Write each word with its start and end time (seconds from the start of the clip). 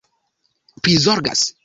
prizorgas 0.81 1.53